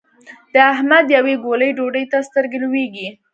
[0.53, 3.07] د احمد يوې ګولې ډوډۍ ته سترګې لوېږي.